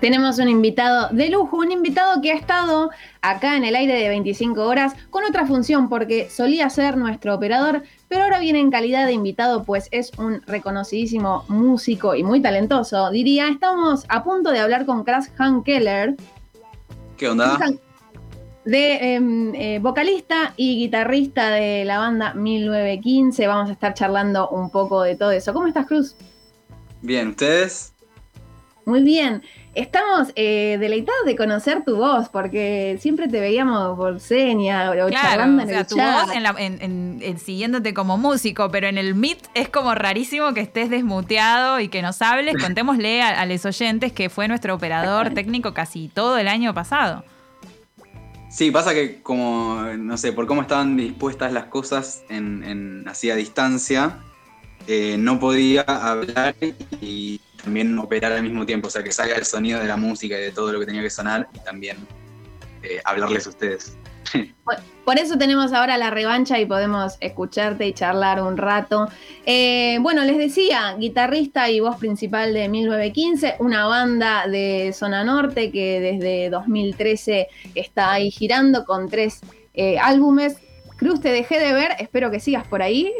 Tenemos 0.00 0.38
un 0.38 0.48
invitado 0.48 1.08
de 1.10 1.28
lujo, 1.28 1.56
un 1.56 1.72
invitado 1.72 2.22
que 2.22 2.30
ha 2.30 2.36
estado 2.36 2.90
acá 3.20 3.56
en 3.56 3.64
el 3.64 3.74
aire 3.74 3.94
de 3.94 4.08
25 4.08 4.62
horas 4.62 4.94
con 5.10 5.24
otra 5.24 5.44
función 5.44 5.88
porque 5.88 6.30
solía 6.30 6.70
ser 6.70 6.96
nuestro 6.96 7.34
operador, 7.34 7.82
pero 8.06 8.22
ahora 8.22 8.38
viene 8.38 8.60
en 8.60 8.70
calidad 8.70 9.06
de 9.06 9.12
invitado 9.12 9.64
pues 9.64 9.88
es 9.90 10.12
un 10.16 10.40
reconocidísimo 10.46 11.44
músico 11.48 12.14
y 12.14 12.22
muy 12.22 12.40
talentoso. 12.40 13.10
Diría, 13.10 13.48
estamos 13.48 14.04
a 14.08 14.22
punto 14.22 14.52
de 14.52 14.60
hablar 14.60 14.86
con 14.86 15.02
Crash 15.02 15.26
Han 15.36 15.64
Keller. 15.64 16.14
¿Qué 17.16 17.28
onda? 17.28 17.58
De 18.64 19.14
em, 19.14 19.54
eh, 19.54 19.78
vocalista 19.80 20.52
y 20.56 20.76
guitarrista 20.76 21.50
de 21.50 21.84
la 21.84 21.98
banda 21.98 22.34
1915. 22.34 23.46
Vamos 23.48 23.70
a 23.70 23.72
estar 23.72 23.94
charlando 23.94 24.48
un 24.50 24.70
poco 24.70 25.02
de 25.02 25.16
todo 25.16 25.32
eso. 25.32 25.52
¿Cómo 25.52 25.66
estás, 25.66 25.86
Cruz? 25.86 26.14
Bien, 27.00 27.28
¿ustedes? 27.28 27.94
Muy 28.88 29.02
bien. 29.02 29.42
Estamos 29.74 30.28
eh, 30.34 30.78
deleitados 30.80 31.26
de 31.26 31.36
conocer 31.36 31.84
tu 31.84 31.96
voz, 31.96 32.30
porque 32.30 32.96
siempre 32.98 33.28
te 33.28 33.38
veíamos 33.38 33.98
por 33.98 34.18
seña 34.18 34.90
o 34.90 35.10
charlando 35.10 35.62
en 35.62 35.68
o 35.68 35.70
sea, 35.70 35.86
tu 35.86 35.96
voz 35.96 36.58
en 36.58 37.38
siguiéndote 37.38 37.92
como 37.92 38.16
músico, 38.16 38.70
pero 38.70 38.86
en 38.86 38.96
el 38.96 39.14
Meet 39.14 39.46
es 39.52 39.68
como 39.68 39.94
rarísimo 39.94 40.54
que 40.54 40.62
estés 40.62 40.88
desmuteado 40.88 41.80
y 41.80 41.88
que 41.88 42.00
nos 42.00 42.22
hables. 42.22 42.56
Contémosle 42.64 43.20
a, 43.20 43.44
los 43.44 43.66
oyentes 43.66 44.10
que 44.10 44.30
fue 44.30 44.48
nuestro 44.48 44.74
operador 44.74 45.30
técnico 45.34 45.74
casi 45.74 46.08
todo 46.08 46.38
el 46.38 46.48
año 46.48 46.72
pasado. 46.72 47.22
Sí, 48.48 48.70
pasa 48.70 48.94
que 48.94 49.20
como, 49.20 49.82
no 49.98 50.16
sé, 50.16 50.32
por 50.32 50.46
cómo 50.46 50.62
estaban 50.62 50.96
dispuestas 50.96 51.52
las 51.52 51.64
cosas 51.64 52.22
en, 52.30 53.04
así 53.06 53.30
a 53.30 53.36
distancia, 53.36 54.16
eh, 54.86 55.16
no 55.18 55.38
podía 55.38 55.82
hablar 55.82 56.54
y 57.02 57.38
también 57.62 57.98
operar 57.98 58.32
al 58.32 58.42
mismo 58.42 58.64
tiempo, 58.64 58.88
o 58.88 58.90
sea, 58.90 59.02
que 59.02 59.12
salga 59.12 59.36
el 59.36 59.44
sonido 59.44 59.80
de 59.80 59.86
la 59.86 59.96
música 59.96 60.38
y 60.38 60.42
de 60.42 60.52
todo 60.52 60.72
lo 60.72 60.80
que 60.80 60.86
tenía 60.86 61.02
que 61.02 61.10
sonar 61.10 61.48
y 61.54 61.58
también 61.60 61.96
eh, 62.82 63.00
hablarles 63.04 63.46
a 63.46 63.50
ustedes. 63.50 63.96
Por 65.04 65.18
eso 65.18 65.38
tenemos 65.38 65.72
ahora 65.72 65.96
la 65.96 66.10
revancha 66.10 66.60
y 66.60 66.66
podemos 66.66 67.16
escucharte 67.20 67.86
y 67.86 67.94
charlar 67.94 68.42
un 68.42 68.58
rato. 68.58 69.08
Eh, 69.46 69.98
bueno, 70.02 70.22
les 70.24 70.36
decía, 70.36 70.94
guitarrista 70.98 71.70
y 71.70 71.80
voz 71.80 71.96
principal 71.96 72.52
de 72.52 72.68
1915, 72.68 73.56
una 73.60 73.86
banda 73.86 74.46
de 74.46 74.92
zona 74.92 75.24
norte 75.24 75.72
que 75.72 76.00
desde 76.00 76.50
2013 76.50 77.48
está 77.74 78.12
ahí 78.12 78.30
girando 78.30 78.84
con 78.84 79.08
tres 79.08 79.40
eh, 79.72 79.98
álbumes. 79.98 80.58
Cruz, 80.96 81.20
te 81.20 81.30
dejé 81.30 81.58
de 81.58 81.72
ver, 81.72 81.92
espero 81.98 82.30
que 82.30 82.40
sigas 82.40 82.66
por 82.66 82.82
ahí. 82.82 83.10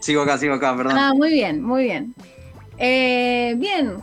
Sigo 0.00 0.22
acá, 0.22 0.36
sigo 0.36 0.54
acá, 0.54 0.76
perdón. 0.76 0.98
Ah, 0.98 1.12
muy 1.14 1.30
bien, 1.30 1.62
muy 1.62 1.84
bien. 1.84 2.14
Eh, 2.78 3.54
bien, 3.58 4.02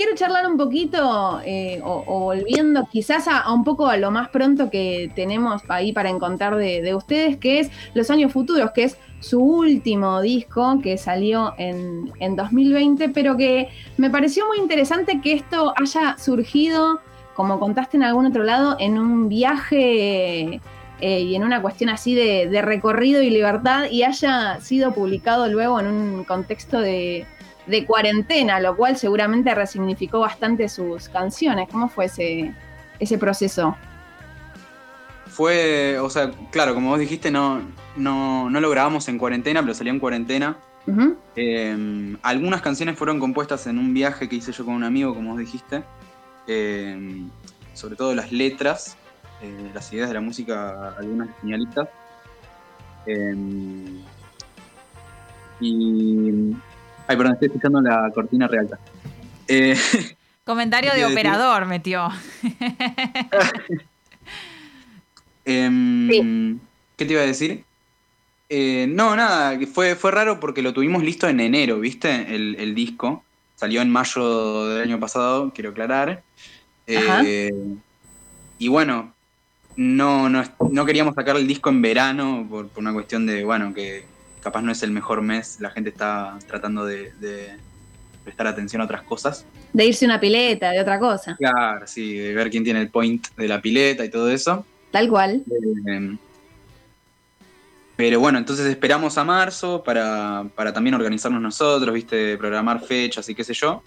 quiero 0.00 0.16
charlar 0.16 0.46
un 0.46 0.56
poquito, 0.56 1.42
eh, 1.44 1.78
o, 1.84 2.02
volviendo 2.04 2.88
quizás 2.90 3.28
a, 3.28 3.52
un 3.52 3.64
poco 3.64 3.86
a 3.86 3.98
lo 3.98 4.10
más 4.10 4.30
pronto 4.30 4.70
que 4.70 5.12
tenemos 5.14 5.60
ahí 5.68 5.92
para 5.92 6.08
encontrar 6.08 6.56
de, 6.56 6.94
ustedes, 6.94 7.36
que 7.36 7.60
es 7.60 7.70
Los 7.92 8.10
Años 8.10 8.32
Futuros, 8.32 8.70
que 8.70 8.84
es 8.84 8.96
su 9.20 9.42
último 9.42 10.22
disco 10.22 10.80
que 10.82 10.96
salió 10.96 11.52
en, 11.58 12.10
2020, 12.34 13.10
pero 13.10 13.36
que 13.36 13.68
me 13.98 14.08
pareció 14.08 14.46
muy 14.46 14.56
interesante 14.56 15.20
que 15.20 15.34
esto 15.34 15.74
haya 15.76 16.16
surgido, 16.16 17.00
como 17.34 17.60
contaste 17.60 17.98
en 17.98 18.04
algún 18.04 18.24
otro 18.24 18.42
lado, 18.42 18.76
en 18.80 18.98
un 18.98 19.28
viaje... 19.28 20.60
Eh, 21.02 21.20
y 21.20 21.34
en 21.34 21.44
una 21.44 21.62
cuestión 21.62 21.88
así 21.88 22.14
de 22.14 22.60
recorrido 22.60 23.22
y 23.22 23.30
libertad 23.30 23.84
y 23.90 24.02
haya 24.02 24.60
sido 24.60 24.92
publicado 24.92 25.48
luego 25.48 25.80
en 25.80 25.86
un 25.86 26.24
contexto 26.24 26.78
de, 26.78 27.26
de 27.70 27.86
cuarentena, 27.86 28.60
lo 28.60 28.76
cual 28.76 28.96
seguramente 28.96 29.54
resignificó 29.54 30.20
bastante 30.20 30.68
sus 30.68 31.08
canciones. 31.08 31.68
¿Cómo 31.70 31.88
fue 31.88 32.06
ese, 32.06 32.52
ese 32.98 33.16
proceso? 33.16 33.76
Fue, 35.26 35.98
o 36.00 36.10
sea, 36.10 36.32
claro, 36.50 36.74
como 36.74 36.90
vos 36.90 36.98
dijiste, 36.98 37.30
no, 37.30 37.62
no, 37.96 38.50
lo 38.50 38.70
grabamos 38.70 39.08
en 39.08 39.18
cuarentena, 39.18 39.62
pero 39.62 39.74
salió 39.74 39.92
en 39.92 40.00
cuarentena. 40.00 40.56
Em, 41.36 42.16
algunas 42.22 42.62
canciones 42.62 42.98
fueron 42.98 43.20
compuestas 43.20 43.68
en 43.68 43.78
un 43.78 43.94
viaje 43.94 44.28
que 44.28 44.36
hice 44.36 44.50
yo 44.50 44.64
con 44.64 44.74
un 44.74 44.82
amigo, 44.82 45.14
como 45.14 45.30
vos 45.30 45.38
dijiste. 45.38 45.84
Em, 46.48 47.30
sobre 47.74 47.94
todo 47.94 48.14
las 48.14 48.32
letras, 48.32 48.96
eh, 49.40 49.70
las 49.72 49.92
ideas 49.92 50.08
de 50.08 50.14
la 50.14 50.20
música, 50.20 50.94
algunas 50.98 51.28
genialistas. 51.40 51.88
Y 55.60 56.56
Ay, 57.10 57.16
perdón, 57.16 57.32
estoy 57.32 57.46
escuchando 57.46 57.80
la 57.80 58.08
cortina 58.14 58.46
realta. 58.46 58.78
Eh, 59.48 59.76
Comentario 60.44 60.94
de 60.94 61.06
operador 61.06 61.66
metió. 61.66 62.08
Em, 65.44 66.60
¿Qué 66.96 67.04
te 67.04 67.12
iba 67.12 67.22
a 67.22 67.26
decir? 67.26 67.64
Eh, 68.48 68.86
no, 68.88 69.16
nada, 69.16 69.58
fue, 69.72 69.96
fue 69.96 70.12
raro 70.12 70.38
porque 70.38 70.62
lo 70.62 70.72
tuvimos 70.72 71.02
listo 71.02 71.26
en 71.26 71.40
enero, 71.40 71.80
¿viste? 71.80 72.32
El, 72.32 72.74
disco. 72.76 73.24
Salió 73.56 73.82
en 73.82 73.90
mayo 73.90 74.66
del 74.66 74.82
año 74.82 75.00
pasado, 75.00 75.50
quiero 75.52 75.70
aclarar. 75.70 76.22
Eh, 76.86 77.52
y 78.58 78.68
bueno, 78.68 79.12
no, 79.74 80.28
no, 80.28 80.86
queríamos 80.86 81.16
sacar 81.16 81.36
el 81.36 81.48
disco 81.48 81.70
en 81.70 81.82
verano 81.82 82.46
por, 82.48 82.68
por, 82.68 82.84
una 82.84 82.92
cuestión 82.92 83.26
de, 83.26 83.42
bueno, 83.42 83.74
que 83.74 84.04
capaz 84.42 84.62
no 84.62 84.72
es 84.72 84.82
el 84.82 84.90
mejor 84.90 85.22
mes, 85.22 85.58
la 85.60 85.70
gente 85.70 85.90
está 85.90 86.38
tratando 86.46 86.84
de, 86.84 87.12
prestar 88.24 88.46
atención 88.46 88.82
a 88.82 88.84
otras 88.84 89.02
cosas. 89.02 89.44
De 89.72 89.84
irse 89.84 90.04
una 90.04 90.20
pileta, 90.20 90.70
de 90.70 90.80
otra 90.80 90.98
cosa. 90.98 91.36
Claro, 91.36 91.86
sí, 91.86 92.14
de 92.14 92.34
ver 92.34 92.50
quién 92.50 92.64
tiene 92.64 92.80
el 92.80 92.90
point 92.90 93.26
de 93.36 93.48
la 93.48 93.60
pileta 93.60 94.04
y 94.04 94.10
todo 94.10 94.30
eso. 94.30 94.64
Tal 94.90 95.08
cual. 95.08 95.42
Eh, 95.86 96.16
pero 98.00 98.18
bueno, 98.18 98.38
entonces 98.38 98.66
esperamos 98.66 99.18
a 99.18 99.24
marzo 99.24 99.82
para, 99.84 100.48
también 100.72 100.94
organizarnos 100.94 101.42
nosotros, 101.42 101.94
viste, 101.94 102.38
programar 102.38 102.80
fechas 102.80 103.28
y 103.28 103.34
qué 103.34 103.44
sé 103.44 103.52
yo. 103.52 103.82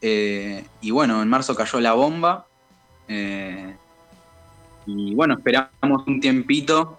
Eh, 0.00 0.64
y 0.80 0.90
bueno, 0.90 1.20
en 1.22 1.28
marzo 1.28 1.54
cayó 1.54 1.78
la 1.78 1.92
bomba. 1.92 2.46
Eh, 3.06 3.74
y 4.86 5.14
bueno, 5.14 5.34
esperamos 5.34 6.06
un 6.06 6.20
tiempito 6.20 6.98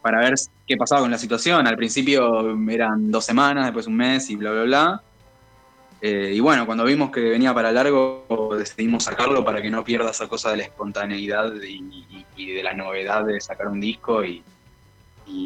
para 0.00 0.20
ver 0.20 0.34
qué 0.66 0.76
pasaba 0.76 1.02
con 1.02 1.10
la 1.10 1.18
situación. 1.18 1.66
Al 1.66 1.76
principio 1.76 2.56
eran 2.68 3.10
dos 3.10 3.24
semanas, 3.24 3.64
después 3.66 3.86
un 3.86 3.96
mes 3.96 4.30
y 4.30 4.36
bla, 4.36 4.52
bla, 4.52 4.62
bla. 4.62 5.02
Eh, 6.00 6.32
y 6.34 6.40
bueno, 6.40 6.66
cuando 6.66 6.84
vimos 6.84 7.10
que 7.10 7.20
venía 7.20 7.54
para 7.54 7.72
largo, 7.72 8.26
decidimos 8.56 9.04
sacarlo 9.04 9.44
para 9.44 9.62
que 9.62 9.70
no 9.70 9.82
pierda 9.82 10.10
esa 10.10 10.28
cosa 10.28 10.50
de 10.50 10.58
la 10.58 10.62
espontaneidad 10.64 11.52
y, 11.62 12.54
de 12.54 12.62
la 12.62 12.74
novedad 12.74 13.24
de 13.24 13.40
sacar 13.40 13.68
un 13.68 13.80
disco 13.80 14.24
y, 14.24 14.42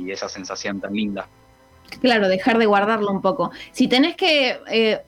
esa 0.09 0.29
sensación 0.29 0.79
tan 0.81 0.93
linda. 0.93 1.27
Claro, 2.03 2.29
dejar 2.29 2.59
de 2.59 2.67
guardarlo 2.67 3.11
un 3.11 3.23
poco. 3.23 3.51
Si 3.73 3.89
tenés 3.89 4.15
que 4.15 4.61
eh, 4.71 5.01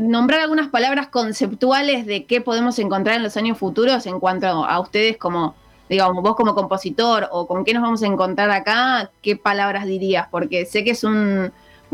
nombrar 0.00 0.40
algunas 0.40 0.68
palabras 0.68 1.06
conceptuales 1.06 2.04
de 2.04 2.24
qué 2.24 2.40
podemos 2.40 2.78
encontrar 2.80 3.16
en 3.16 3.22
los 3.22 3.36
años 3.36 3.58
futuros 3.58 4.06
en 4.06 4.18
cuanto 4.18 4.48
a 4.48 4.80
ustedes 4.80 5.18
como 5.18 5.54
digamos, 5.88 6.22
vos 6.22 6.36
como 6.36 6.54
compositor 6.54 7.28
o 7.30 7.46
con 7.46 7.64
qué 7.64 7.74
nos 7.74 7.82
vamos 7.82 8.02
a 8.02 8.06
encontrar 8.06 8.50
acá, 8.50 9.10
¿qué 9.20 9.36
palabras 9.36 9.86
dirías? 9.86 10.28
Porque 10.30 10.64
sé 10.64 10.84
que 10.84 10.90
es 10.90 11.04
un, 11.04 11.52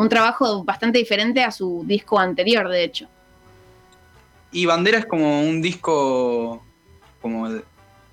trabajo 0.09 0.65
bastante 0.65 0.99
diferente 0.99 1.43
a 1.43 1.51
su 1.51 1.83
disco 1.87 2.19
anterior, 2.19 2.69
de 2.69 2.85
hecho. 2.85 3.09
Y 4.53 4.67
Bandera 4.67 4.99
es 4.99 5.07
como 5.07 5.41
un 5.43 5.61
disco 5.61 6.63
como 7.21 7.49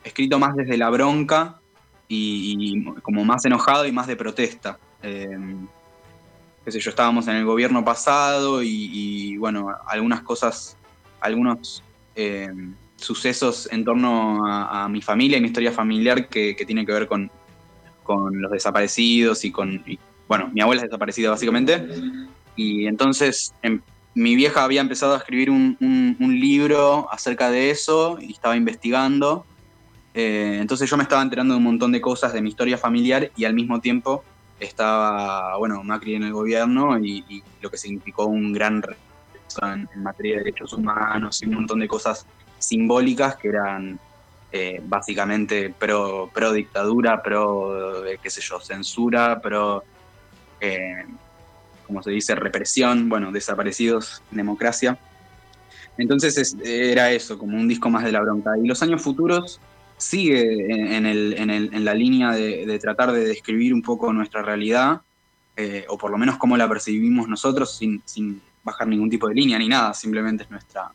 escrito 0.03 0.40
más 0.40 0.56
desde 0.56 0.78
la 0.78 0.90
bronca 0.90 1.59
y, 2.07 2.84
como 3.02 3.24
más 3.24 3.46
enojado 3.46 3.86
y 3.86 3.92
más 3.92 4.07
de 4.07 4.16
protesta. 4.16 4.80
Eh, 5.03 5.38
qué 6.66 6.72
sé 6.72 6.80
yo, 6.80 6.90
estábamos 6.90 7.28
en 7.28 7.36
el 7.36 7.46
gobierno 7.46 7.86
pasado 7.86 8.63
y, 8.63 9.38
bueno, 9.38 9.68
algunas 9.86 10.22
cosas, 10.22 10.75
algunos 11.22 11.84
eh, 12.16 12.51
sucesos 12.97 13.68
en 13.71 13.83
torno 13.83 14.45
a, 14.45 14.88
mi 14.89 15.01
familia 15.01 15.38
y 15.38 15.42
mi 15.42 15.47
historia 15.47 15.71
familiar 15.71 16.27
que, 16.27 16.56
tiene 16.65 16.86
que 16.86 16.92
ver 16.92 17.07
con, 17.07 17.31
los 18.07 18.51
desaparecidos 18.51 19.45
y 19.45 19.51
con, 19.51 19.83
bueno, 20.27 20.50
mi 20.53 20.62
abuela 20.62 20.81
es 20.81 20.88
desaparecida 20.88 21.30
básicamente. 21.30 21.88
Y 22.56 22.88
entonces 22.88 23.53
em, 23.62 23.81
mi 24.13 24.36
vieja 24.36 24.63
había 24.63 24.81
empezado 24.81 25.13
a 25.13 25.18
escribir 25.18 25.50
un, 25.50 25.77
libro 26.19 27.07
acerca 27.12 27.50
de 27.50 27.69
eso 27.69 28.18
y 28.19 28.31
estaba 28.31 28.56
investigando. 28.56 29.45
Eh, 30.13 30.57
entonces 30.62 30.89
yo 30.89 30.95
me 30.95 31.03
estaba 31.03 31.21
enterando 31.21 31.53
de 31.53 31.57
un 31.57 31.63
montón 31.63 31.92
de 31.92 32.00
cosas 32.00 32.31
de 32.31 32.42
mi 32.42 32.50
historia 32.50 32.77
familiar 32.77 33.31
y 33.36 33.44
al 33.45 33.53
mismo 33.53 33.81
tiempo 33.81 34.24
estaba, 34.59 35.57
bueno, 35.57 35.83
Macri 35.83 36.15
en 36.15 36.24
el 36.24 36.31
gobierno 36.31 36.97
y, 36.97 37.44
lo 37.62 37.69
que 37.69 37.77
significó 37.77 38.25
un 38.25 38.53
gran 38.53 38.81
en, 39.62 39.89
en 39.94 40.03
materia 40.03 40.33
de 40.33 40.44
derechos 40.44 40.74
humanos 40.74 41.42
y 41.42 41.47
un 41.47 41.56
montón 41.56 41.80
de 41.80 41.88
cosas 41.88 42.25
simbólicas 42.60 43.36
que 43.36 43.50
eran 43.50 44.00
eh, 44.57 44.81
básicamente 44.81 45.69
pro, 45.69 46.31
pro 46.34 46.54
dictadura, 46.54 47.22
pro, 47.22 48.06
eh, 48.06 48.18
qué 48.24 48.30
sé 48.30 48.40
yo, 48.40 48.57
censura, 48.62 49.42
pro, 49.42 49.84
eh, 50.62 51.04
como 51.86 52.02
se 52.02 52.12
dice, 52.12 52.36
represión, 52.36 53.10
bueno, 53.10 53.34
desaparecidos, 53.34 54.24
democracia. 54.31 54.98
Entonces 55.98 56.56
era 56.63 57.12
eso, 57.12 57.38
como 57.38 57.57
un 57.57 57.68
disco 57.68 57.90
más 57.90 58.06
de 58.06 58.13
la 58.13 58.22
bronca. 58.22 58.57
Y 58.57 58.66
los 58.66 58.81
años 58.81 59.02
futuros 59.02 59.60
sigue 59.98 60.96
en, 60.96 61.84
la 61.86 61.94
línea 61.94 62.31
de, 62.31 62.80
tratar 62.80 63.12
de 63.12 63.25
describir 63.25 63.74
un 63.74 63.81
poco 63.81 64.13
nuestra 64.13 64.42
realidad, 64.42 65.02
o 65.90 65.98
por 65.98 66.12
lo 66.12 66.18
menos 66.18 66.38
cómo 66.38 66.56
la 66.56 66.69
percibimos 66.69 67.28
nosotros, 67.28 67.78
sin, 67.78 68.42
bajar 68.63 68.88
ningún 68.88 69.10
tipo 69.10 69.28
de 69.28 69.36
línea 69.36 69.60
ni 69.60 69.68
nada, 69.68 69.94
simplemente 69.94 70.44
es 70.44 70.50
nuestra, 70.50 70.92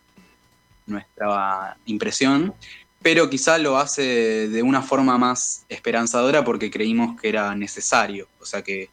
nuestra 0.91 1.77
impresión. 1.87 2.55
Pero 3.03 3.31
quizá 3.31 3.57
lo 3.59 3.79
hace 3.79 4.49
de 4.49 4.63
una 4.63 4.83
forma 4.83 5.17
más 5.17 5.65
esperanzadora 5.69 6.45
porque 6.45 6.71
creímos 6.71 7.19
que 7.19 7.31
era 7.31 7.55
necesario. 7.55 8.29
O 8.41 8.45
sea 8.45 8.63
que, 8.63 8.91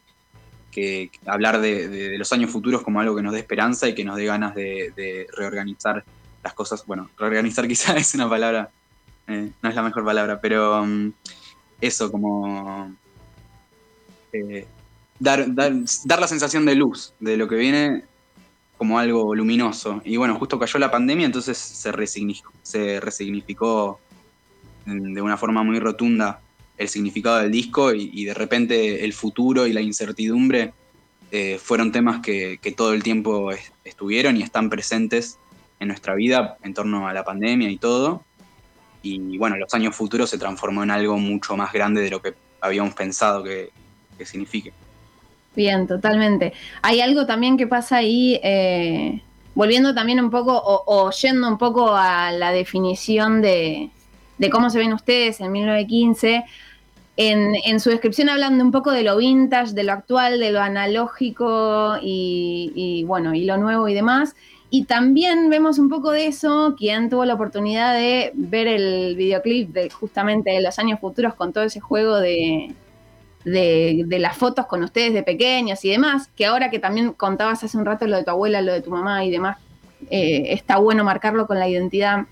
hablar 1.26 1.60
de, 1.60 2.16
los 2.16 2.32
años 2.32 2.52
futuros 2.52 2.82
como 2.82 3.00
algo 3.00 3.16
que 3.16 3.22
nos 3.22 3.32
dé 3.32 3.40
esperanza 3.40 3.88
y 3.88 3.94
que 3.94 4.04
nos 4.04 4.16
dé 4.16 4.26
ganas 4.26 4.54
de 4.54 5.26
reorganizar 5.36 6.04
las 6.42 6.54
cosas. 6.54 6.86
Bueno, 6.86 7.10
reorganizar 7.18 7.66
quizá 7.68 7.96
es 7.96 8.14
una 8.14 8.30
palabra 8.30 8.70
eh, 9.28 9.50
no 9.62 9.68
es 9.68 9.74
la 9.74 9.82
mejor 9.82 10.04
palabra, 10.04 10.40
pero 10.40 10.82
um, 10.82 11.12
eso, 11.82 12.10
como 12.10 12.94
eh, 14.32 14.66
dar, 15.18 15.54
dar, 15.54 16.20
la 16.20 16.26
sensación 16.26 16.64
de 16.64 16.74
luz 16.74 17.12
de 17.20 17.36
lo 17.36 17.46
que 17.46 17.56
viene 17.56 18.04
como 18.78 18.98
algo 18.98 19.34
luminoso. 19.34 20.00
Y 20.04 20.16
bueno, 20.16 20.36
justo 20.36 20.58
cayó 20.58 20.78
la 20.78 20.90
pandemia, 20.90 21.26
entonces 21.26 21.58
se 21.58 21.92
resignificó, 21.92 22.52
se 22.62 23.00
resignificó 23.00 24.00
de 24.86 25.20
una 25.20 25.36
forma 25.36 25.62
muy 25.62 25.78
rotunda 25.78 26.40
el 26.78 26.88
significado 26.88 27.38
del 27.38 27.50
disco 27.50 27.92
y, 27.92 28.24
de 28.24 28.32
repente 28.32 29.04
el 29.04 29.12
futuro 29.12 29.66
y 29.66 29.72
la 29.72 29.82
incertidumbre 29.82 30.72
eh, 31.30 31.58
fueron 31.62 31.92
temas 31.92 32.20
que, 32.20 32.58
que, 32.62 32.72
todo 32.72 32.94
el 32.94 33.02
tiempo 33.02 33.50
estuvieron 33.84 34.36
y 34.36 34.42
están 34.42 34.70
presentes 34.70 35.38
en 35.80 35.88
nuestra 35.88 36.14
vida 36.14 36.56
en 36.62 36.72
torno 36.72 37.06
a 37.08 37.12
la 37.12 37.24
pandemia 37.24 37.68
y 37.68 37.76
todo 37.76 38.22
y 39.02 39.38
bueno, 39.38 39.56
los 39.56 39.72
años 39.74 39.94
futuros 39.94 40.30
se 40.30 40.38
transformó 40.38 40.82
en 40.82 40.90
algo 40.90 41.18
mucho 41.18 41.56
más 41.56 41.72
grande 41.72 42.02
de 42.02 42.10
lo 42.10 42.20
que 42.20 42.34
habíamos 42.60 42.94
pensado 42.94 43.42
que, 43.42 43.70
signifique. 44.24 44.72
Bien, 45.58 45.88
totalmente. 45.88 46.52
Hay 46.82 47.00
algo 47.00 47.26
también 47.26 47.56
que 47.56 47.66
pasa 47.66 47.96
ahí, 47.96 48.38
eh, 48.44 49.20
volviendo 49.56 49.92
también 49.92 50.20
un 50.20 50.30
poco, 50.30 50.52
o, 50.64 51.10
yendo 51.10 51.48
un 51.48 51.58
poco 51.58 51.96
a 51.96 52.30
la 52.30 52.52
definición 52.52 53.42
de, 53.42 53.90
cómo 54.52 54.70
se 54.70 54.78
ven 54.78 54.92
ustedes 54.92 55.40
en 55.40 55.50
1915. 55.50 56.44
En, 57.16 57.56
en, 57.64 57.80
su 57.80 57.90
descripción 57.90 58.28
hablando 58.28 58.62
un 58.62 58.70
poco 58.70 58.92
de 58.92 59.02
lo 59.02 59.16
vintage, 59.16 59.72
de 59.72 59.82
lo 59.82 59.94
actual, 59.94 60.38
de 60.38 60.52
lo 60.52 60.60
analógico 60.60 61.96
y, 62.00 62.70
y 62.76 63.02
bueno, 63.02 63.34
y 63.34 63.44
lo 63.44 63.56
nuevo 63.56 63.88
y 63.88 63.94
demás. 63.94 64.36
Y 64.70 64.84
también 64.84 65.50
vemos 65.50 65.80
un 65.80 65.88
poco 65.88 66.12
de 66.12 66.28
eso, 66.28 66.76
quien 66.78 67.10
tuvo 67.10 67.24
la 67.24 67.34
oportunidad 67.34 67.94
de 67.94 68.30
ver 68.34 68.68
el 68.68 69.16
videoclip 69.16 69.70
de 69.70 69.90
justamente 69.90 70.52
de 70.52 70.62
los 70.62 70.78
años 70.78 71.00
futuros 71.00 71.34
con 71.34 71.52
todo 71.52 71.64
ese 71.64 71.80
juego 71.80 72.20
de, 72.20 72.76
de, 73.50 74.18
las 74.18 74.36
fotos 74.36 74.66
con 74.66 74.82
ustedes 74.82 75.12
de 75.12 75.22
pequeños 75.22 75.84
y 75.84 75.90
demás, 75.90 76.28
que 76.36 76.46
ahora 76.46 76.70
que 76.70 76.78
también 76.78 77.12
contabas 77.12 77.64
hace 77.64 77.76
un 77.76 77.84
rato 77.84 78.06
lo 78.06 78.16
de 78.16 78.24
tu 78.24 78.30
abuela, 78.30 78.62
lo 78.62 78.72
de 78.72 78.80
tu 78.80 78.90
mamá 78.90 79.24
y 79.24 79.30
demás, 79.30 79.58
eh, 80.10 80.52
está 80.52 80.78
bueno 80.78 81.04
marcarlo 81.04 81.46
con 81.46 81.58
la 81.58 81.68
identidad. 81.68 82.26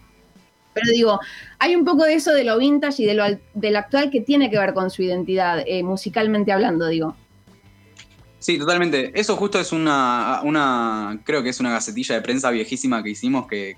Pero 0.74 0.90
digo, 0.92 1.20
hay 1.58 1.74
un 1.74 1.84
poco 1.84 2.04
de 2.04 2.14
eso 2.14 2.32
de 2.32 2.44
lo 2.44 2.58
vintage 2.58 3.02
y 3.02 3.06
de 3.06 3.14
lo, 3.14 3.24
de 3.54 3.76
actual 3.76 4.10
que 4.10 4.20
tiene 4.20 4.50
que 4.50 4.58
ver 4.58 4.74
con 4.74 4.90
su 4.90 5.02
identidad, 5.02 5.62
eh, 5.66 5.82
musicalmente 5.82 6.52
hablando, 6.52 6.86
digo. 6.86 7.16
Sí, 8.38 8.58
totalmente. 8.58 9.10
Eso 9.18 9.36
justo 9.36 9.58
es 9.58 9.72
una, 9.72 10.40
una, 10.44 11.18
creo 11.24 11.42
que 11.42 11.48
es 11.48 11.58
una 11.58 11.70
gacetilla 11.70 12.14
de 12.14 12.20
prensa 12.20 12.50
viejísima 12.50 13.02
que 13.02 13.10
hicimos 13.10 13.48
que, 13.48 13.76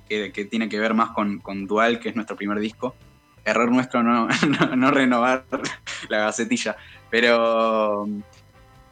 tiene 0.51 0.69
que 0.69 0.79
ver 0.79 0.93
más 0.93 1.13
con, 1.13 1.67
Dual, 1.67 2.01
que 2.01 2.11
es 2.11 2.17
nuestro 2.17 2.37
primer 2.37 2.59
disco. 2.59 2.95
Error 3.47 3.71
nuestro 3.71 4.03
no, 4.03 4.29
no, 4.77 4.91
renovar 4.91 5.47
la 6.09 6.19
gacetilla. 6.19 6.77
Pero, 7.11 8.09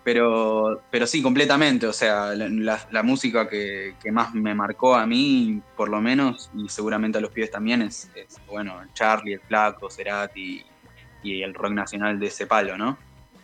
pero, 0.05 0.83
pero 0.91 1.07
sí, 1.07 1.23
completamente. 1.23 1.87
O 1.87 1.93
sea, 1.93 2.35
la, 2.35 3.03
música 3.03 3.49
que, 3.49 3.95
más 4.13 4.35
me 4.35 4.55
marcó 4.55 4.95
a 4.95 5.07
mí, 5.07 5.61
por 5.77 5.89
lo 5.89 6.01
menos, 6.01 6.51
y 6.57 6.69
seguramente 6.69 7.19
a 7.19 7.21
los 7.21 7.31
pibes 7.31 7.51
también, 7.51 7.83
es, 7.83 8.11
es 8.15 8.37
bueno, 8.47 8.81
Charlie, 8.95 9.35
el 9.35 9.41
Flaco, 9.41 9.91
Cerati 9.91 10.65
y 11.23 11.43
el 11.43 11.55
rock 11.55 11.73
nacional 11.73 12.19
de 12.19 12.27
ese 12.27 12.47
palo, 12.47 12.79
¿no? 12.79 12.97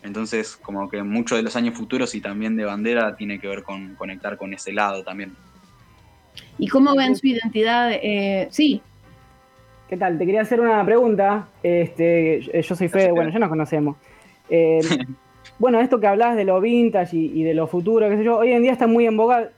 Entonces, 0.03 0.57
como 0.57 0.89
que 0.89 1.01
mucho 1.01 1.35
de 1.35 1.43
los 1.43 1.55
años 1.55 1.75
futuros 1.75 2.13
y 2.13 2.21
también 2.21 2.57
de 2.57 2.65
bandera 2.65 3.15
tiene 3.15 3.39
que 3.39 3.47
ver 3.47 3.63
con 3.63 3.95
conectar 3.95 4.37
con 4.37 4.53
ese 4.53 4.73
lado 4.73 5.03
también. 5.03 5.33
¿Y 6.57 6.67
cómo 6.67 6.95
ven 6.95 7.15
su 7.15 7.27
identidad? 7.27 7.91
Eh, 7.91 8.47
sí. 8.51 8.81
¿Qué 9.87 9.97
tal? 9.97 10.17
Te 10.17 10.25
quería 10.25 10.41
hacer 10.41 10.59
una 10.59 10.83
pregunta. 10.85 11.47
Este, 11.61 12.41
yo 12.41 12.75
soy 12.75 12.87
Fede, 12.87 13.11
bueno, 13.11 13.31
ya 13.31 13.39
nos 13.39 13.49
conocemos. 13.49 13.97
Eh, 14.49 14.79
bueno, 15.59 15.79
esto 15.79 15.99
que 15.99 16.07
hablas 16.07 16.35
de 16.35 16.45
lo 16.45 16.59
vintage 16.61 17.15
y, 17.15 17.41
y, 17.41 17.43
de 17.43 17.53
lo 17.53 17.67
futuro, 17.67 18.09
qué 18.09 18.17
sé 18.17 18.23
yo, 18.23 18.37
hoy 18.37 18.51
en 18.51 18.61
día 18.63 18.71
está 18.71 18.87
muy 18.87 19.05
en 19.05 19.17
boga 19.17 19.49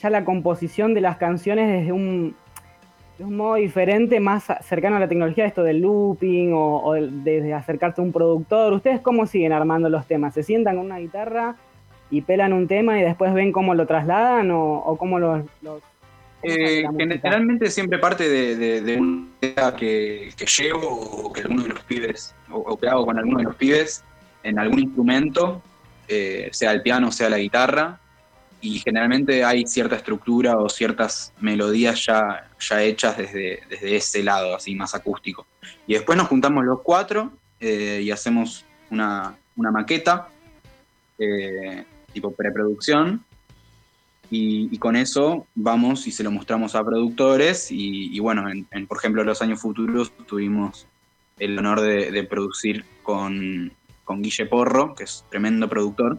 ya 0.00 0.10
la 0.10 0.24
composición 0.24 0.94
de 0.94 1.00
las 1.00 1.16
canciones 1.16 1.68
desde 1.68 1.92
un, 1.92 2.34
de 3.18 3.24
un 3.24 3.36
modo 3.36 3.54
diferente, 3.54 4.18
más 4.20 4.44
cercano 4.62 4.96
a 4.96 5.00
la 5.00 5.08
tecnología, 5.08 5.44
esto 5.46 5.62
del 5.62 5.80
looping 5.80 6.52
o, 6.52 6.94
desde 6.94 7.54
acercarte 7.54 8.00
a 8.00 8.04
un 8.04 8.12
productor. 8.12 8.72
¿Ustedes 8.72 9.00
cómo 9.00 9.26
siguen 9.26 9.52
armando 9.52 9.88
los 9.88 10.06
temas? 10.06 10.34
¿Se 10.34 10.42
sientan 10.42 10.76
con 10.76 10.86
una 10.86 10.98
guitarra 10.98 11.56
y 12.10 12.22
pelan 12.22 12.52
un 12.52 12.66
tema 12.66 12.98
y 12.98 13.02
después 13.02 13.32
ven 13.32 13.52
cómo 13.52 13.74
lo 13.74 13.86
trasladan 13.86 14.50
o, 14.50 14.96
cómo 14.98 15.18
los... 15.18 15.44
Eh, 16.44 16.84
generalmente 16.96 17.70
siempre 17.70 17.98
parte 17.98 18.28
de, 18.28 18.96
una 18.98 19.26
idea 19.40 19.74
que, 19.74 20.32
llevo 20.58 20.88
o 20.88 21.32
que 21.32 21.40
alguno 21.40 21.62
de 21.62 21.68
los 21.70 21.80
pibes, 21.84 22.34
o, 22.50 22.76
que 22.78 22.88
hago 22.88 23.06
con 23.06 23.18
alguno 23.18 23.38
de 23.38 23.44
los 23.44 23.56
pibes 23.56 24.04
en 24.42 24.58
algún 24.58 24.80
instrumento, 24.80 25.62
eh, 26.06 26.50
sea 26.52 26.72
el 26.72 26.82
piano, 26.82 27.10
sea 27.10 27.30
la 27.30 27.38
guitarra, 27.38 27.98
y 28.60 28.78
generalmente 28.78 29.44
hay 29.44 29.66
cierta 29.66 29.96
estructura 29.96 30.56
o 30.56 30.70
ciertas 30.70 31.34
melodías 31.38 32.06
ya, 32.06 32.48
ya 32.58 32.82
hechas 32.82 33.18
desde, 33.18 33.60
desde 33.68 33.96
ese 33.96 34.22
lado, 34.22 34.56
así 34.56 34.74
más 34.74 34.94
acústico. 34.94 35.46
Y 35.86 35.94
después 35.94 36.16
nos 36.16 36.28
juntamos 36.28 36.64
los 36.64 36.80
cuatro 36.82 37.32
eh, 37.60 38.00
y 38.02 38.10
hacemos 38.10 38.64
una, 38.90 39.36
maqueta, 39.56 40.28
eh, 41.18 41.84
tipo 42.12 42.32
preproducción, 42.32 43.24
y, 44.30 44.78
con 44.78 44.96
eso 44.96 45.46
vamos 45.54 46.06
y 46.06 46.10
se 46.10 46.24
lo 46.24 46.30
mostramos 46.30 46.74
a 46.74 46.84
productores 46.84 47.68
y, 47.70 48.18
bueno, 48.20 48.48
en, 48.50 48.86
por 48.86 48.98
ejemplo, 48.98 49.22
los 49.24 49.42
años 49.42 49.60
futuros 49.60 50.12
tuvimos 50.26 50.86
el 51.38 51.58
honor 51.58 51.80
de, 51.80 52.24
producir 52.24 52.84
con, 53.02 53.72
con 54.04 54.22
Guille 54.22 54.46
Porro, 54.46 54.94
que 54.94 55.04
es 55.04 55.24
tremendo 55.30 55.68
productor, 55.68 56.18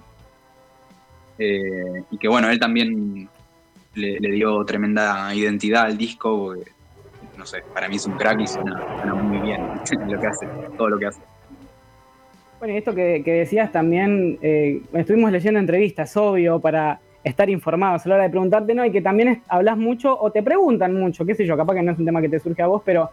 eh, 1.38 2.04
y 2.12 2.18
que 2.18 2.28
bueno, 2.28 2.50
él 2.50 2.60
también 2.60 3.30
le, 3.96 4.32
dio 4.32 4.64
tremenda 4.66 5.34
identidad 5.34 5.84
al 5.86 5.98
disco, 5.98 6.38
porque, 6.38 6.72
no 7.38 7.46
sé, 7.46 7.64
para 7.74 7.90
mí 7.90 7.98
es 7.98 8.06
un 8.06 8.14
crack 8.14 8.40
y 8.40 8.48
suena, 8.48 9.14
muy 9.16 9.40
bien 9.40 9.62
lo 10.08 10.20
que 10.20 10.28
hace, 10.28 10.48
todo 10.78 10.90
lo 10.90 11.00
que 11.00 11.08
hace. 11.08 11.22
Bueno, 12.60 12.74
y 12.74 12.78
esto 12.78 12.96
que, 12.96 13.22
decías 13.26 13.72
también, 13.72 14.40
eh, 14.42 14.82
estuvimos 14.94 15.32
leyendo 15.32 15.60
entrevistas, 15.60 16.16
obvio, 16.16 16.60
para 16.60 17.00
estar 17.26 17.50
informados 17.50 18.06
a 18.06 18.10
la 18.10 18.16
hora 18.16 18.24
de 18.24 18.30
preguntarte, 18.30 18.74
¿no? 18.74 18.86
Y 18.86 18.92
que 18.92 19.02
también 19.02 19.42
hablas 19.50 19.78
mucho 19.78 20.18
o 20.18 20.32
te 20.32 20.42
preguntan 20.42 20.94
mucho, 20.94 21.26
qué 21.26 21.36
sé 21.36 21.46
yo, 21.46 21.58
capaz 21.58 21.74
que 21.74 21.82
no 21.82 21.92
es 21.92 22.00
un 22.00 22.06
tema 22.06 22.22
que 22.22 22.30
te 22.30 22.40
surge 22.40 22.62
a 22.62 22.68
vos, 22.68 22.82
pero 22.86 23.10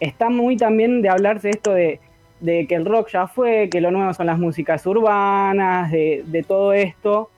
está 0.00 0.30
muy 0.30 0.56
también 0.56 1.02
de 1.02 1.10
hablarse 1.10 1.50
esto 1.50 1.72
de, 1.72 2.00
que 2.42 2.74
el 2.74 2.84
rock 2.84 3.10
ya 3.10 3.26
fue, 3.28 3.68
que 3.70 3.80
lo 3.80 3.90
nuevo 3.90 4.12
son 4.12 4.26
las 4.26 4.38
músicas 4.38 4.84
urbanas, 4.86 5.92
de, 5.92 6.24
de 6.26 6.42
todo 6.42 6.72
esto. 6.72 7.30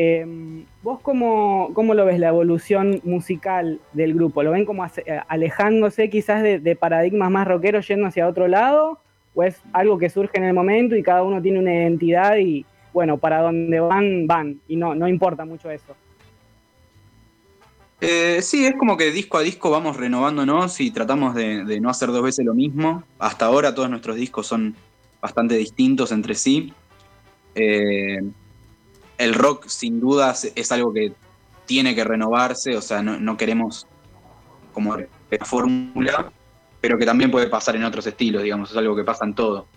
Em, 0.00 0.64
¿Vos 0.82 1.00
cómo, 1.00 1.70
cómo, 1.74 1.92
lo 1.92 2.04
ves 2.04 2.20
la 2.20 2.28
evolución 2.28 3.00
musical 3.02 3.80
del 3.92 4.14
grupo? 4.14 4.44
¿Lo 4.44 4.52
ven 4.52 4.64
como 4.64 4.86
eh, 4.86 5.20
alejándose 5.26 6.08
quizás 6.08 6.42
de, 6.42 6.76
paradigmas 6.76 7.32
más 7.32 7.48
rockeros 7.48 7.88
yendo 7.88 8.06
hacia 8.06 8.28
otro 8.28 8.46
lado? 8.46 9.00
¿O 9.34 9.42
es 9.42 9.60
algo 9.72 9.98
que 9.98 10.08
surge 10.08 10.38
en 10.38 10.44
el 10.44 10.54
momento 10.54 10.94
y 10.94 11.02
cada 11.02 11.24
uno 11.24 11.42
tiene 11.42 11.58
una 11.58 11.74
identidad 11.74 12.36
y 12.36 12.64
bueno, 12.98 13.16
para 13.16 13.42
donde 13.42 13.78
van, 13.78 14.26
van? 14.26 14.60
Y 14.66 14.74
no, 14.74 14.92
no 14.92 15.06
importa 15.06 15.44
mucho 15.44 15.70
eso. 15.70 15.94
Eh, 18.00 18.42
sí, 18.42 18.66
es 18.66 18.74
como 18.74 18.96
que 18.96 19.12
disco 19.12 19.38
a 19.38 19.42
disco 19.42 19.70
vamos 19.70 19.96
renovándonos 19.96 20.80
y 20.80 20.90
tratamos 20.90 21.36
de, 21.36 21.78
no 21.80 21.90
hacer 21.90 22.08
dos 22.08 22.24
veces 22.24 22.44
lo 22.44 22.54
mismo. 22.54 23.04
Hasta 23.20 23.46
ahora 23.46 23.72
todos 23.72 23.88
nuestros 23.88 24.16
discos 24.16 24.48
son 24.48 24.74
bastante 25.20 25.54
distintos 25.54 26.10
entre 26.10 26.34
sí. 26.34 26.72
Eh, 27.54 28.18
el 29.16 29.34
rock 29.34 29.68
sin 29.68 30.00
dudas 30.00 30.50
es 30.56 30.72
algo 30.72 30.92
que 30.92 31.12
tiene 31.66 31.94
que 31.94 32.02
renovarse, 32.02 32.76
o 32.76 32.82
sea, 32.82 33.00
no, 33.00 33.36
queremos 33.36 33.86
como 34.74 34.96
la 34.96 35.44
fórmula, 35.44 36.32
pero 36.80 36.98
que 36.98 37.06
también 37.06 37.30
puede 37.30 37.46
pasar 37.46 37.76
en 37.76 37.84
otros 37.84 38.08
estilos, 38.08 38.42
digamos, 38.42 38.72
es 38.72 38.76
algo 38.76 38.96
que 38.96 39.04
pasa 39.04 39.24
en 39.24 39.34
todo. 39.34 39.68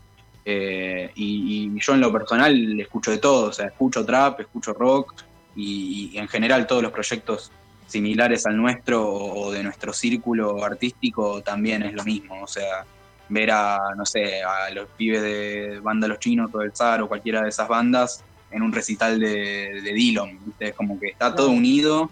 Eh, 0.46 1.12
y, 1.16 1.80
yo 1.80 1.94
en 1.94 2.02
lo 2.02 2.12
personal 2.12 2.80
escucho 2.80 3.12
de 3.12 3.18
todo, 3.18 3.50
o 3.50 3.54
sea, 3.54 3.68
escucho 3.68 4.06
trap, 4.06 4.40
escucho 4.40 4.74
rock 4.74 5.14
y, 5.56 6.18
en 6.18 6.28
general 6.28 6.68
todos 6.68 6.82
los 6.82 6.92
proyectos 6.92 7.52
similares 7.88 8.46
al 8.46 8.58
nuestro 8.58 9.08
o 9.08 9.52
de 9.52 9.64
nuestro 9.64 9.94
círculo 9.94 10.64
artístico 10.64 11.42
también 11.42 11.84
es 11.84 11.94
lo 11.94 12.04
mismo. 12.04 12.42
O 12.42 12.48
sea, 12.48 12.86
ver 13.30 13.52
a, 13.52 13.78
no 13.96 14.06
sé, 14.06 14.42
a 14.44 14.70
los 14.72 14.88
pibes 14.90 15.22
de 15.22 15.80
banda 15.82 16.08
Los 16.08 16.20
Chinos 16.20 16.50
o 16.54 16.62
el 16.62 16.74
Zar 16.76 17.02
o 17.02 17.08
cualquiera 17.08 17.42
de 17.42 17.50
esas 17.50 17.68
bandas 17.68 18.24
en 18.50 18.62
un 18.62 18.72
recital 18.72 19.20
de, 19.20 19.82
de 19.84 19.94
Dillon. 19.94 20.40
Es 20.60 20.74
como 20.74 21.00
que 21.00 21.10
está 21.10 21.36
todo 21.36 21.50
unido 21.50 22.10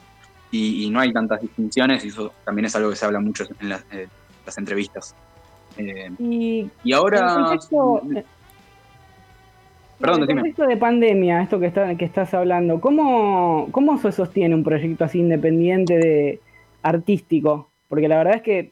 y, 0.51 0.89
no 0.89 0.99
hay 0.99 1.13
tantas 1.13 1.41
distinciones 1.41 2.03
y 2.05 2.09
eso 2.09 2.33
también 2.43 2.65
es 2.65 2.75
algo 2.75 2.89
que 2.89 2.95
se 2.95 3.05
habla 3.05 3.19
mucho 3.19 3.45
en 3.59 3.69
las, 3.69 3.83
entrevistas. 4.57 5.15
Eh, 5.79 6.11
y, 6.83 6.93
ahora... 6.93 7.57
Perdón, 9.99 10.23
en 10.23 10.29
el 10.29 10.35
contexto 10.35 10.65
de 10.65 10.77
pandemia, 10.77 11.41
esto 11.41 11.59
que, 11.59 11.65
está, 11.65 11.93
que 11.95 12.05
estás 12.05 12.33
hablando, 12.33 12.79
¿cómo, 12.79 13.67
¿cómo 13.71 13.97
se 13.97 14.13
sostiene 14.13 14.55
un 14.55 14.63
proyecto 14.63 15.03
así 15.03 15.19
independiente 15.19 15.97
de 15.97 16.39
artístico? 16.81 17.69
Porque 17.89 18.07
la 18.07 18.17
verdad 18.17 18.35
es 18.37 18.41
que 18.41 18.71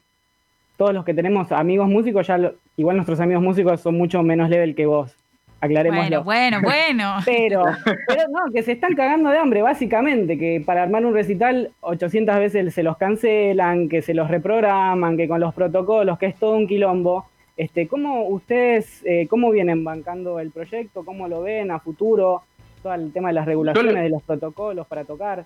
todos 0.78 0.94
los 0.94 1.04
que 1.04 1.12
tenemos 1.12 1.52
amigos 1.52 1.86
músicos, 1.86 2.26
ya 2.26 2.52
igual 2.78 2.96
nuestros 2.96 3.20
amigos 3.20 3.42
músicos 3.42 3.80
son 3.82 3.98
mucho 3.98 4.22
menos 4.22 4.48
level 4.48 4.74
que 4.74 4.86
vos. 4.86 5.17
Aclaremos. 5.60 5.98
Bueno, 5.98 6.24
bueno, 6.24 6.60
bueno. 6.62 7.16
Pero, 7.24 7.64
pero 8.06 8.22
no, 8.30 8.52
que 8.52 8.62
se 8.62 8.72
están 8.72 8.94
cagando 8.94 9.30
de 9.30 9.38
hambre, 9.38 9.62
básicamente, 9.62 10.38
que 10.38 10.62
para 10.64 10.82
armar 10.82 11.04
un 11.04 11.14
recital 11.14 11.72
800 11.80 12.36
veces 12.38 12.74
se 12.74 12.82
los 12.82 12.96
cancelan, 12.96 13.88
que 13.88 14.02
se 14.02 14.14
los 14.14 14.28
reprograman, 14.28 15.16
que 15.16 15.26
con 15.26 15.40
los 15.40 15.54
protocolos, 15.54 16.18
que 16.18 16.26
es 16.26 16.36
todo 16.36 16.56
un 16.56 16.66
quilombo. 16.66 17.26
Este, 17.56 17.88
¿Cómo 17.88 18.28
ustedes, 18.28 19.02
eh, 19.04 19.26
cómo 19.28 19.50
vienen 19.50 19.82
bancando 19.82 20.38
el 20.38 20.52
proyecto? 20.52 21.04
¿Cómo 21.04 21.26
lo 21.26 21.42
ven 21.42 21.72
a 21.72 21.80
futuro? 21.80 22.42
Todo 22.82 22.94
el 22.94 23.12
tema 23.12 23.28
de 23.28 23.34
las 23.34 23.46
regulaciones, 23.46 23.94
de 24.00 24.10
los 24.10 24.22
protocolos 24.22 24.86
para 24.86 25.04
tocar. 25.04 25.44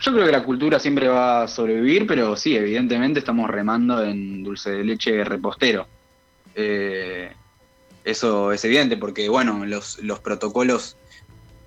Yo 0.00 0.12
creo 0.12 0.24
que 0.24 0.32
la 0.32 0.42
cultura 0.42 0.78
siempre 0.78 1.08
va 1.08 1.42
a 1.42 1.48
sobrevivir, 1.48 2.06
pero 2.06 2.36
sí, 2.36 2.56
evidentemente 2.56 3.18
estamos 3.18 3.50
remando 3.50 4.02
en 4.02 4.42
dulce 4.42 4.70
de 4.70 4.84
leche 4.84 5.24
repostero. 5.24 5.86
Eh, 6.54 7.30
eso 8.06 8.52
es 8.52 8.64
evidente 8.64 8.96
porque, 8.96 9.28
bueno, 9.28 9.66
los, 9.66 9.98
los 9.98 10.20
protocolos 10.20 10.96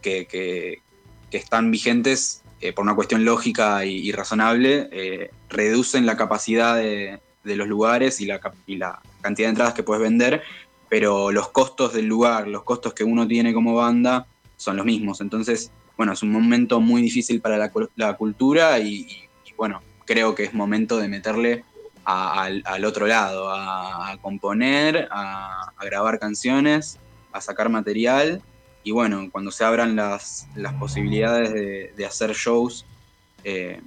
que, 0.01 0.81
están 1.31 1.69
vigentes 1.69 2.41
eh, 2.59 2.73
por 2.73 2.83
una 2.83 2.95
cuestión 2.95 3.23
lógica 3.23 3.85
y, 3.85 4.11
razonable 4.11 5.29
reducen 5.49 6.07
la 6.07 6.17
capacidad 6.17 6.75
de, 6.75 7.19
de 7.43 7.55
los 7.55 7.67
lugares 7.67 8.21
y 8.21 8.25
la, 8.25 8.39
la 8.67 9.01
cantidad 9.21 9.47
de 9.47 9.49
entradas 9.49 9.73
que 9.73 9.83
puedes 9.83 10.01
vender, 10.01 10.41
pero 10.89 11.31
los 11.31 11.49
costos 11.49 11.93
del 11.93 12.05
lugar, 12.05 12.47
los 12.47 12.63
costos 12.63 12.93
que 12.93 13.03
uno 13.03 13.27
tiene 13.27 13.53
como 13.53 13.75
banda 13.75 14.25
son 14.57 14.77
los 14.77 14.85
mismos. 14.85 15.21
Entonces, 15.21 15.71
bueno, 15.97 16.13
es 16.13 16.23
un 16.23 16.31
momento 16.31 16.79
muy 16.79 17.01
difícil 17.01 17.41
para 17.41 17.57
la, 17.95 18.13
cultura 18.17 18.79
y, 18.79 19.27
bueno, 19.57 19.81
creo 20.05 20.35
que 20.35 20.43
es 20.43 20.53
momento 20.53 20.97
de 20.97 21.07
meterle 21.07 21.63
al, 22.09 22.85
otro 22.85 23.05
lado, 23.05 23.51
a, 23.51 24.17
componer, 24.21 25.07
a, 25.11 25.71
grabar 25.81 26.19
canciones, 26.19 26.97
a 27.31 27.41
sacar 27.41 27.69
material 27.69 28.41
y 28.83 28.91
bueno, 28.91 29.29
cuando 29.31 29.51
se 29.51 29.63
abran 29.63 29.95
las, 29.95 30.47
posibilidades 30.79 31.53
de, 31.95 32.05
hacer 32.05 32.33
shows, 32.33 32.85
eh, 33.43 33.81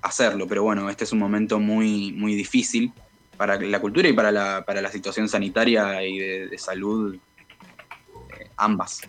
hacerlo. 0.00 0.46
Pero 0.46 0.62
bueno, 0.62 0.88
este 0.88 1.04
es 1.04 1.12
un 1.12 1.18
momento 1.18 1.58
muy, 1.58 2.12
muy 2.12 2.34
difícil 2.34 2.92
para 3.36 3.60
la 3.60 3.80
cultura 3.80 4.08
y 4.08 4.14
para 4.14 4.32
la, 4.32 4.64
para 4.66 4.80
la 4.80 4.90
situación 4.90 5.28
sanitaria 5.28 6.02
y 6.04 6.18
de, 6.18 6.58
salud, 6.58 7.14
eh, 7.14 8.50
ambas. 8.56 9.02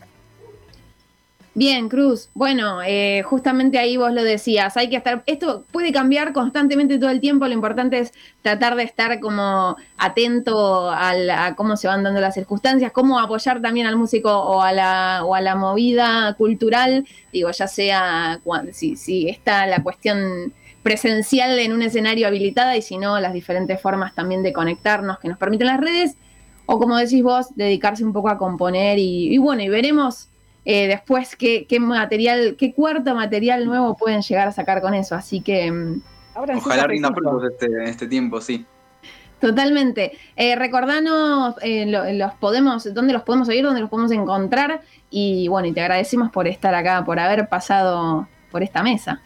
Bien, 1.57 1.89
Cruz. 1.89 2.29
Bueno, 2.35 2.83
eh, 2.85 3.23
justamente 3.23 3.79
ahí 3.79 3.97
vos 3.97 4.13
lo 4.13 4.21
decías, 4.21 4.77
hay 4.77 4.91
que 4.91 4.95
estar, 4.95 5.23
esto 5.25 5.65
puede 5.71 5.91
cambiar 5.91 6.31
constantemente 6.31 6.99
todo 6.99 7.09
el 7.09 7.19
tiempo, 7.19 7.47
lo 7.47 7.53
importante 7.55 7.97
es 7.97 8.13
tratar 8.43 8.75
de 8.75 8.83
estar 8.83 9.19
como 9.19 9.75
atento 9.97 10.91
a, 10.91 11.55
cómo 11.55 11.75
se 11.75 11.87
van 11.87 12.03
dando 12.03 12.21
las 12.21 12.35
circunstancias, 12.35 12.91
cómo 12.91 13.19
apoyar 13.19 13.59
también 13.59 13.87
al 13.87 13.95
músico 13.95 14.29
o 14.31 14.61
a 14.61 14.71
la, 14.71 15.21
o 15.25 15.33
a 15.33 15.41
la 15.41 15.55
movida 15.55 16.35
cultural, 16.37 17.07
digo, 17.33 17.49
ya 17.49 17.65
sea 17.65 18.39
si, 18.71 18.95
si 18.95 19.27
está 19.27 19.65
la 19.65 19.81
cuestión 19.81 20.53
presencial 20.83 21.57
en 21.57 21.73
un 21.73 21.81
escenario 21.81 22.27
habilitada 22.27 22.77
y 22.77 22.83
si 22.83 22.99
no, 22.99 23.19
las 23.19 23.33
diferentes 23.33 23.81
formas 23.81 24.13
también 24.13 24.43
de 24.43 24.53
conectarnos 24.53 25.17
que 25.17 25.27
nos 25.27 25.39
permiten 25.39 25.65
las 25.65 25.79
redes, 25.79 26.17
o 26.67 26.77
como 26.77 26.97
decís 26.97 27.23
vos, 27.23 27.47
dedicarse 27.55 28.05
un 28.05 28.13
poco 28.13 28.29
a 28.29 28.37
componer 28.37 28.99
y, 28.99 29.35
bueno, 29.39 29.63
y 29.63 29.69
veremos 29.69 30.29
eh, 30.69 30.85
después 30.89 31.37
qué, 31.37 31.65
material, 31.79 32.57
qué 32.59 32.73
cuarto 32.73 33.15
material 33.15 33.65
nuevo 33.65 33.95
pueden 33.95 34.21
llegar 34.21 34.49
a 34.49 34.51
sacar 34.51 34.81
con 34.81 34.93
eso, 34.93 35.15
así 35.15 35.39
que... 35.39 35.71
Mm, 35.71 36.01
Ojalá 36.57 36.85
rinda 36.87 37.09
frutos 37.13 37.41
este, 37.49 37.85
este 37.85 38.05
tiempo, 38.05 38.41
sí. 38.41 38.65
Totalmente. 39.39 40.17
Eh, 40.35 40.57
recordanos 40.57 41.55
eh, 41.61 41.85
los 42.15 42.33
podemos, 42.33 42.93
dónde 42.93 43.13
los 43.13 43.23
podemos 43.23 43.47
oír, 43.47 43.63
dónde 43.63 43.79
los 43.79 43.89
podemos 43.89 44.11
encontrar. 44.11 44.81
Y 45.09 45.47
bueno, 45.47 45.69
y 45.69 45.71
te 45.71 45.79
agradecemos 45.79 46.31
por 46.31 46.49
estar 46.49 46.75
acá, 46.75 47.05
por 47.05 47.17
haber 47.17 47.47
pasado 47.47 48.27
por 48.51 48.61
esta 48.61 48.83
mesa. 48.83 49.21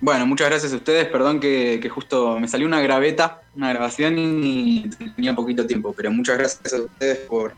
Bueno, 0.00 0.26
muchas 0.26 0.48
gracias 0.48 0.72
a 0.72 0.76
ustedes. 0.76 1.06
Perdón 1.06 1.38
que, 1.38 1.88
justo 1.88 2.40
me 2.40 2.48
salió 2.48 2.66
una 2.66 2.80
graveta, 2.80 3.42
una 3.54 3.70
grabación 3.72 4.18
y 4.18 4.90
tenía 5.14 5.36
poquito 5.36 5.64
tiempo, 5.68 5.94
pero 5.96 6.10
muchas 6.10 6.36
gracias 6.36 6.74
a 6.74 6.82
ustedes 6.82 7.18
por, 7.18 7.54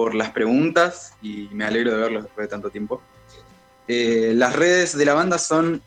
por 0.00 0.14
las 0.14 0.30
preguntas 0.30 1.14
y 1.20 1.50
me 1.52 1.66
alegro 1.66 1.92
de 1.92 1.98
verlos 1.98 2.22
después 2.24 2.46
de 2.46 2.50
tanto 2.50 2.70
tiempo. 2.70 3.02
Eh, 3.86 4.32
las 4.34 4.56
redes 4.56 4.96
de 4.96 5.04
la 5.04 5.12
banda 5.12 5.36
son 5.36 5.82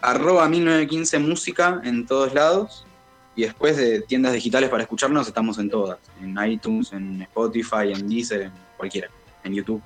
arroba 0.00 0.48
1915 0.48 1.18
música 1.18 1.78
en 1.84 2.06
todos 2.06 2.32
lados 2.32 2.86
y 3.36 3.42
después 3.42 3.76
de 3.76 4.00
tiendas 4.00 4.32
digitales 4.32 4.70
para 4.70 4.84
escucharnos 4.84 5.28
estamos 5.28 5.58
en 5.58 5.68
todas, 5.68 5.98
en 6.22 6.38
iTunes, 6.42 6.90
en 6.94 7.20
Spotify, 7.20 7.92
en 7.94 8.08
Deezer, 8.08 8.40
en 8.40 8.52
cualquiera, 8.78 9.10
en 9.44 9.52
YouTube. 9.52 9.82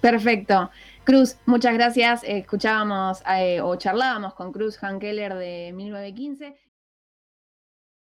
Perfecto. 0.00 0.70
Cruz, 1.04 1.36
muchas 1.44 1.74
gracias. 1.74 2.22
Escuchábamos 2.24 3.22
eh, 3.28 3.60
o 3.60 3.76
charlábamos 3.76 4.32
con 4.32 4.52
Cruz 4.52 4.78
Hankeller 4.78 5.34
de 5.34 5.72
1915. 5.74 6.56